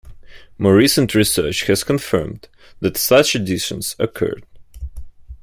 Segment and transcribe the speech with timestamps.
[0.57, 4.47] More recent research has confirmed that such additions occurred.